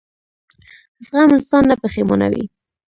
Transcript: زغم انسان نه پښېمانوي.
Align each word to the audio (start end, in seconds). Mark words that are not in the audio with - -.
زغم 1.05 1.29
انسان 1.37 1.63
نه 1.71 1.75
پښېمانوي. 1.81 2.45